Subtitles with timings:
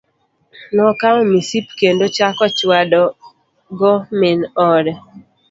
[0.75, 3.01] Nokawo misip kendo chako chwade
[3.79, 4.39] go min
[4.71, 4.93] ode.